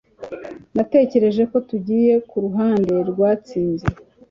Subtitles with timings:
[0.75, 3.87] natekereje ko tugiye kuruhande rwatsinze